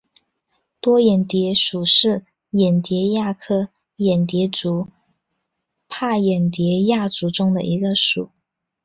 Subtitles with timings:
[0.79, 4.87] 多眼蝶属是眼蝶亚科眼蝶族
[5.87, 8.31] 帕眼蝶亚族中的一个属。